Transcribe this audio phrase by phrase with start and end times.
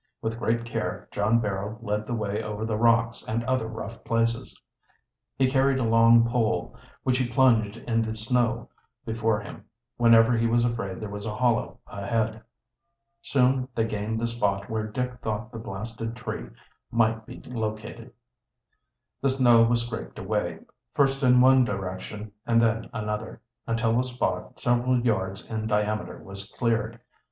[0.19, 4.59] With great care John Barrow led the way over the rocks and other rough places.
[5.37, 8.67] He carried a long pole, which he plunged in the snow
[9.05, 9.65] before him
[9.97, 12.41] whenever he was afraid there was a hollow ahead.
[13.21, 16.47] Soon they gained the spot where Dick thought the blasted tree
[16.89, 18.11] might be located.
[19.21, 20.61] The snow was scraped away,
[20.95, 26.51] first in one direction and then another, until a spot several yards in diameter was
[26.57, 26.99] cleared.